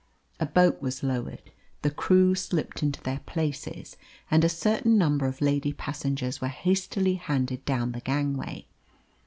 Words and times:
A 0.39 0.47
boat 0.47 0.81
was 0.81 1.03
lowered, 1.03 1.51
the 1.83 1.91
crew 1.91 2.33
slipped 2.33 2.81
into 2.81 2.99
their 3.03 3.19
places, 3.27 3.97
and 4.31 4.43
a 4.43 4.49
certain 4.49 4.97
number 4.97 5.27
of 5.27 5.41
lady 5.41 5.73
passengers 5.73 6.41
were 6.41 6.47
hastily 6.47 7.13
handed 7.17 7.63
down 7.65 7.91
the 7.91 7.99
gangway. 8.01 8.65